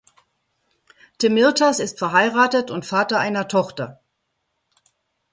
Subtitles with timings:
[1.19, 4.01] Temirtas ist verheiratet und Vater einer Tochter.